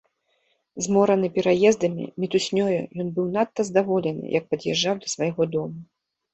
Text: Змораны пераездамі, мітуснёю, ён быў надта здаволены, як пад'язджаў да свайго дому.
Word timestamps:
Змораны 0.85 1.29
пераездамі, 1.35 2.07
мітуснёю, 2.25 2.79
ён 3.05 3.13
быў 3.19 3.29
надта 3.37 3.61
здаволены, 3.69 4.29
як 4.39 4.51
пад'язджаў 4.57 4.95
да 5.07 5.15
свайго 5.17 5.43
дому. 5.57 5.81